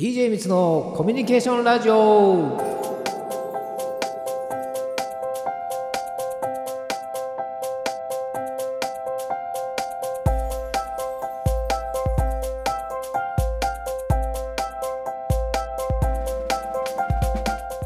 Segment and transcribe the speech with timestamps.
[0.00, 2.56] DJ みつのコミュニケーションラジオ。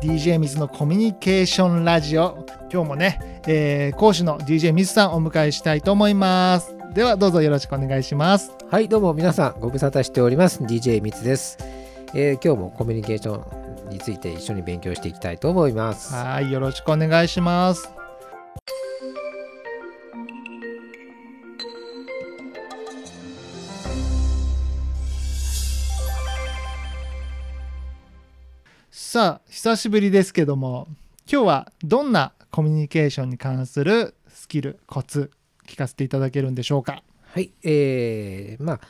[0.01, 2.47] DJ 水のコミュニケーションラジオ。
[2.73, 3.19] 今日もね、
[3.49, 6.77] えー講師の DJ 水さんお迎えしたいと思います。
[6.93, 8.53] ではどうぞよろしくお願いします。
[8.71, 10.63] はいどうも皆さんご無沙汰しております。
[10.63, 11.59] DJ みつです、
[12.17, 16.15] えー今日もコミュニケーションについて一緒に勉強していきたいと思います。
[16.15, 17.91] はいよろしくお願いします。
[28.93, 30.87] さあ久しぶりですけども
[31.31, 35.33] 今日はどんなコミュニケーションに関するスキルコツ
[35.67, 37.03] 聞かせていただけるんでしょうか？
[37.33, 38.81] はいえー、まあ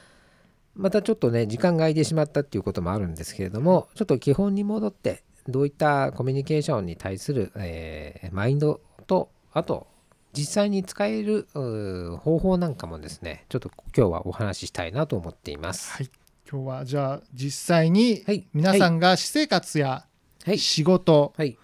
[0.74, 9.86] またちょっとね時間が空いてしまったっていうこともあるんですけれどもちょっと基本に戻ってどういったコミュニケーションに対する、えーマインドとあと
[10.32, 15.92] 実際に使える方法なんかもですねちょっと今日はお話ししたいなと思っています。
[15.92, 16.10] はい。
[16.50, 18.46] 今日はじゃあ実際にはい。
[18.52, 20.06] 皆さんが私生活や
[20.44, 20.58] はい。
[20.58, 21.56] 仕事、はい。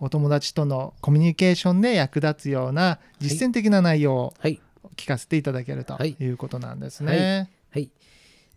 [0.00, 4.60] お友達とのコミュニケーションで役立つような実践的な内容をはい。
[4.96, 6.14] 聞かせていただけるとはい。
[6.20, 7.50] いうことなんですね。
[7.70, 7.90] はい。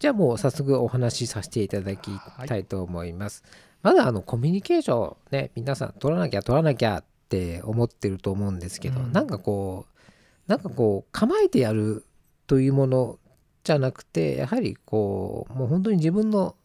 [0.03, 2.11] じゃあもう早速お話しさせていただき
[2.45, 3.41] たいと思います。
[3.83, 10.01] まだあのコミュニケーションね皆さん取らなきゃ取らなきゃって思ってると思うんですけど、うんなんかこう
[10.45, 12.05] なんかこう構えてやる
[12.47, 13.17] というもの
[13.63, 16.57] じゃなくてやはりこうもう本当に自分の、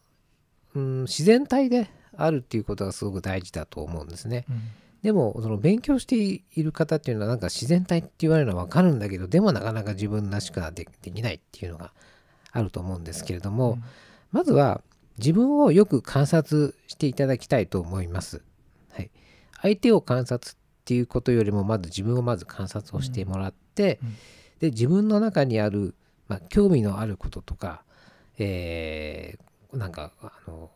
[0.75, 4.43] うん、自然体であるっていうことがすごく大事だと思うんですね。
[4.49, 4.61] うん
[5.01, 11.93] でもその勉強している方っていうのはなんか自然体って言われるのは分かるんだけどでもなかなか自分らしくはでできないっていうのが
[12.51, 13.83] あると思うんですけれども、うん
[14.31, 14.81] まずは
[15.17, 18.43] 自分をよく観察していただきたいと思います。
[18.91, 19.09] はい、
[19.61, 20.55] 相手を観察っ
[20.85, 23.99] ていうことよりもまず自分をまず観察をしてもらって、
[24.59, 25.95] で自分の中にある、
[26.27, 27.83] まあ、興味のあることとか、
[28.37, 30.71] えーなんかあの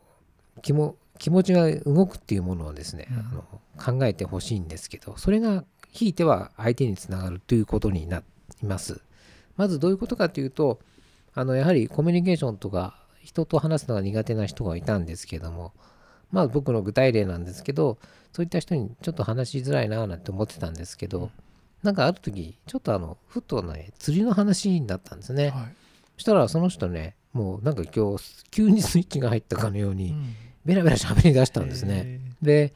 [0.62, 3.44] 気も気持ちが動くっていうものをですね、うんあの
[3.76, 8.22] 考えてほしいんですけどそれがひいては相手につながるということにな
[8.62, 9.00] ります。
[9.56, 10.80] まずどういうことかというと
[11.34, 15.72] あのやはりコミュニケーションとか人と話すのが苦手な人がいたんですけども
[16.30, 17.98] まあ僕の具体例なんですけど
[18.32, 21.30] そういった人にちょっと話しづらいななんて思ってたんですけど、
[21.84, 25.52] なんかある時ちょっとあのふとね釣りの話になったんですね、はい。
[26.16, 30.34] そしたらその人ねもうなんか今日急にスイッチが入ったかのようにうん。
[30.64, 32.74] ベラベラ喋り出したんですね、へで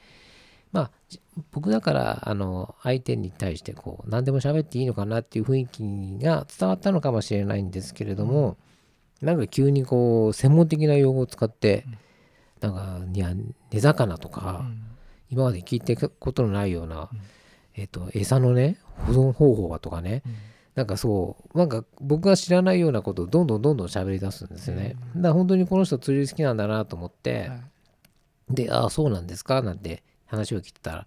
[1.53, 8.57] 僕だからあの相手に対してこう何でも喋っていいのかなっていう雰囲気が伝わったのかもしれないんですけれども、
[9.21, 11.85] なんか急にこう専門的な用語を使って、
[12.61, 13.33] なんかいや
[13.73, 14.83] 根魚とーか、うん。
[15.31, 17.21] 今まで聞いたことのないような、うん。
[17.75, 20.35] えっと餌のね保存方法はとかねうん。
[20.75, 25.23] なんかそうなんか僕が知らないようなことをどんどんどんどん喋り出すんですよね、うん。
[25.23, 27.61] だから本当にこの人釣り好きなんだなと思って、はい。
[28.51, 31.07] で、ああ、そうなんですかなんて話を聞いてたら、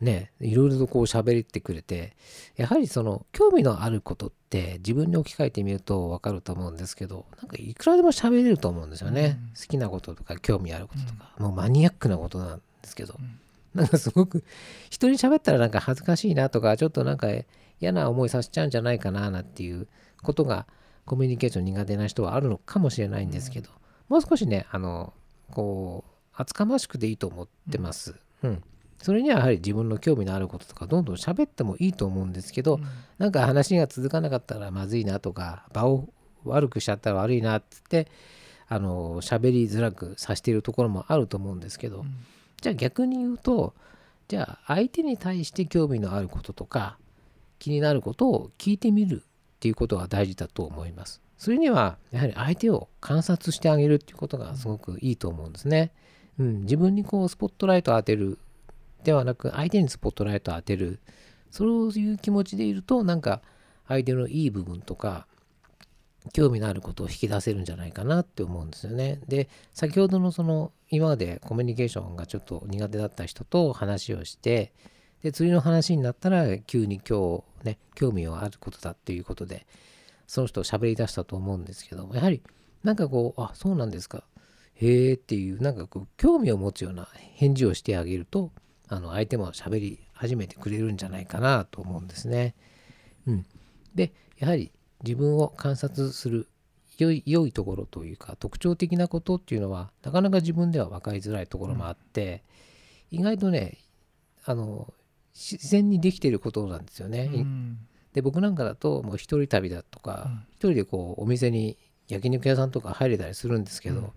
[0.00, 2.16] ね、いろいろとこう喋ってくれて、
[2.56, 9.38] やはりその興味のあることって自分に置き換えてみると分かると思うんですけど、なんかいくらでも喋れると思うんですよね。
[9.40, 9.48] うん。
[9.50, 13.38] 好きなこととか興味あることとか、もうマニアックなことなんですけど、うん。
[13.74, 14.44] なんかすごく
[14.90, 17.28] 人に喋ったらなんか恥ずかしいなとか、ちょっとなんか
[17.80, 19.86] 嫌な思いさせちゃうんじゃないかななんていう
[20.22, 20.66] ことが
[21.04, 23.70] コミュニケーション苦手な人はあるのかもしれないんですけど、
[24.08, 25.12] もう少しね、あの、
[25.50, 28.14] こう、厚かましくでいいと思ってます。
[28.42, 28.62] うん。
[28.98, 32.78] それにはやはり自分の興味のあることとかどんどん喋ってもいいと思うんですけど、
[33.18, 36.08] なんか話が続かなかったらまずいなとか場を
[36.44, 38.12] 悪くしちゃったら悪いなって言って
[38.68, 42.14] あの喋りづらくさせているところもあると思うんですけど、うん
[42.62, 43.74] じゃあ逆に言うと
[44.28, 46.96] じゃあ相手に対して興味のあることとか
[47.58, 49.22] 気になることを聞いてみる
[49.56, 51.20] っていうことが大事だと思います。
[51.36, 55.90] それにはやはり相手を観察してあげるっていうことがすごくいいと思うんですね。
[56.21, 58.38] うん、うん自分にこうスポットライトを当てる
[59.04, 61.00] ではなく相手にスポットライトを当てる
[61.50, 63.42] そういう気持ちでいるとなんか
[63.88, 65.26] 相手のいい部分とか
[66.32, 69.20] 興味のあることを引き出せるんじゃないかなって思うんですよね。
[69.26, 74.72] で先ほどのその今までコミュニケーションがちょっと苦手だった人と話をして
[75.22, 79.66] で釣りの話になったら急に今日ね興味があることだっていうことで
[80.26, 82.40] その人を喋り出したと思うんですけどやはり
[82.84, 84.22] なんかこうあそうなんですか
[84.74, 88.50] へえっていうなんかこう興味を持つような返事をしてあげると
[88.88, 92.54] あの相手も喋り始めてくれるんじゃないかなと思うんですね。
[93.26, 93.46] うん、
[93.94, 94.72] でやはり
[95.02, 96.48] 自分を観察する
[96.98, 102.42] 良い良いところというか特徴的なことっていうのはなかなか自分では分かりづらいところもあって、
[103.10, 103.78] 意外とね
[104.44, 104.92] あの
[105.34, 107.30] 自然にできていることなんですよね。
[107.32, 107.78] うん
[108.12, 111.78] で僕なんかだともう一人旅だとか、うん一人でこうお店に
[112.08, 114.10] 焼肉屋さんとか入れたりするんですけど、うん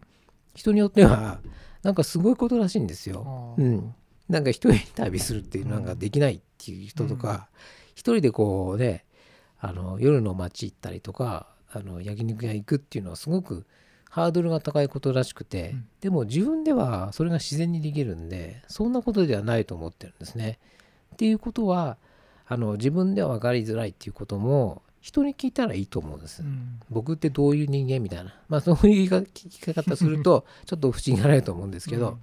[0.56, 1.40] 人によっては
[1.84, 3.56] なんかすごいことらしいんですよ。
[3.58, 3.94] うん、
[4.28, 7.48] なんか一人旅するっていうのができないっていう人とか、
[7.92, 9.06] 一人でこうね
[9.60, 13.66] あの夜の街行ったりとかあの焼肉屋行くっていうのはすごく
[14.10, 15.88] ハードルが高いことらしくて、うん。
[16.02, 20.60] でも自分ではそれが自然にできるんでそんなことではないと思ってるんですね。
[21.14, 21.98] っていうことは
[22.48, 26.42] あの自分では分かりづらいっていうことも人に聞いたらいいと思うんです。
[26.42, 26.80] うん。
[26.90, 32.20] 僕ってどういう人間みたいな、まあ、そういう聞き方すると ちょっと不思議がられると思うんですけど、うん。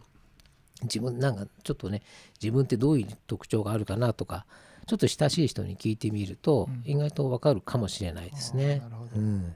[0.83, 2.03] 自分なんかちょっとね
[2.43, 4.47] 自分ってどういう特徴があるかなとか
[4.87, 6.91] ちょっと親しい人に聞いてみるとうん。
[6.91, 8.83] 意外とわかるかもしれないですね。
[9.15, 9.55] うん、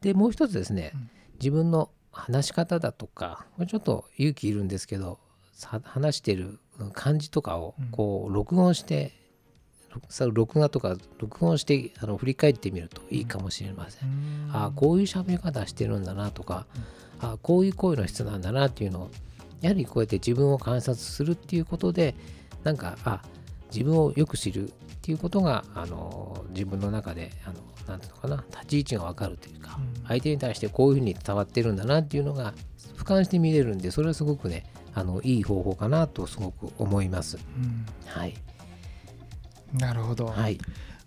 [0.00, 1.10] でもう一つですね、うん。
[1.40, 5.18] 自分の話し方だとかちょっと勇気いるんですけど
[5.52, 6.60] さ話してる
[6.92, 7.88] 感じとかをうん。
[7.88, 9.20] こう録音して、
[10.08, 14.08] さ録画とか録音してあの振り返ってみるといいかもしれません。
[14.08, 14.50] うん。
[14.52, 16.66] ああこういう喋り方してるんだなとか、
[17.20, 19.10] ああこういう声の質なんだなっていうのを
[19.60, 22.14] やはりこうやって自分を観察するっていうことで
[22.64, 23.22] なんかあ
[23.72, 27.54] 自分をよく知るっていうことがあの自分の中であの
[27.88, 30.08] なんていうのかな立ち位置が分かるというか、うん。
[30.08, 32.54] 相手に対してこういうふうに伝わってるんだなっていうのが
[32.96, 34.64] 俯瞰して見れるんでそれはすごくね
[34.94, 37.38] あのいい方法かなとすごく思います。
[37.38, 37.86] うん。
[38.06, 38.34] はい、
[39.72, 40.58] なるほど、はい、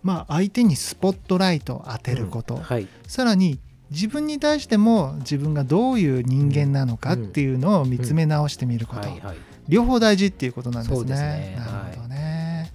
[0.03, 2.61] まあ相手にスポットライトを当てること、うん。
[2.61, 3.59] はい、さらに
[3.91, 11.07] 自分に対しても自分がどういう人間なのかっていうのを見つめ直してみること、はい、はい、両方大事っていうことなんですね。
[11.07, 11.55] すね。
[11.57, 12.71] なるほどね。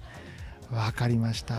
[0.71, 1.55] わ、かりました。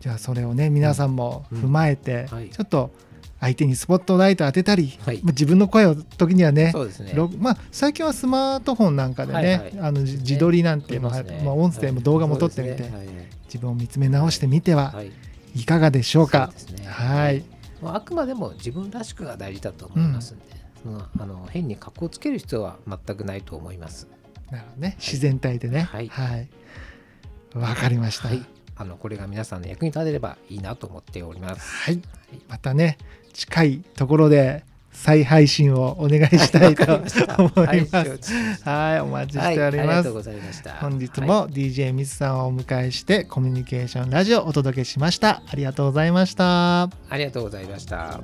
[0.00, 2.92] じゃあそれをね皆さんも踏まえて、ちょっと
[3.40, 5.20] 相手にスポットライト当てたり、はい。
[5.22, 7.12] まあ自分の声を時にはねね。
[7.14, 9.78] ろまあ、最近はスマートフォンなんかでね、はいはい。
[9.80, 11.44] あのじ自撮りなんていうのが、撮りますね。
[11.44, 13.30] まあ、音声も動画も撮ってみて、そうですね。
[13.46, 14.96] 自分を見つめ直してみてははい。
[14.96, 15.12] はい
[15.54, 16.52] いかがでしょうか？
[16.84, 17.42] はい、
[17.80, 20.44] まああくまでも自分らしくが大事だと思いますんで、
[20.82, 24.06] そのあの変に格好つける必要は全くないと思います。
[24.50, 25.80] なるほどね、自然体でね。
[25.80, 26.08] はい。
[26.08, 26.48] はい。
[27.54, 28.28] わ、かりました。
[28.78, 31.84] はい、あのこれが皆さんの役に立てればいいなと思っております。
[31.84, 32.00] はい、
[32.48, 32.98] またね
[33.32, 36.96] 近いところで再配信をお願いしたいと
[37.42, 38.32] 思いはいます。
[38.64, 39.88] はい、お待ちはいしております。
[39.88, 40.74] ありがとうございました。
[40.74, 45.42] 本日はいも DJ ミスさんをお迎えしてコミュニケーションラジオをお届けしました。
[45.46, 46.82] ありがとうございました。
[46.82, 48.20] ありがとうございました。